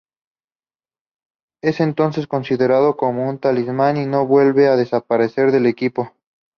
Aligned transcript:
Es 1.61 1.79
entonces 1.79 2.25
considerado 2.25 2.97
como 2.97 3.29
un 3.29 3.37
talismán 3.37 3.97
y 3.97 4.07
no 4.07 4.25
vuelve 4.25 4.67
a 4.67 4.75
desaparecer 4.75 5.51
del 5.51 5.67
equipo. 5.67 6.11